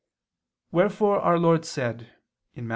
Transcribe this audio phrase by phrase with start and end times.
[0.71, 2.07] Wherefore our Lord said
[2.55, 2.69] (Matt.